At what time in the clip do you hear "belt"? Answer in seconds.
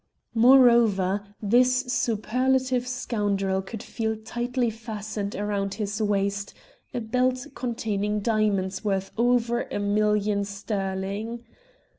6.99-7.45